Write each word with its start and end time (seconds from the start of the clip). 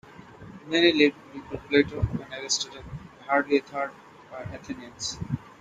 Many 0.65 0.93
lived 0.93 1.15
before 1.31 1.59
Plato 1.69 1.99
and 1.99 2.25
Aristotle, 2.33 2.81
and 2.81 3.27
hardly 3.29 3.57
a 3.57 3.61
third 3.61 3.91
were 4.31 4.37
Athenians. 4.51 5.19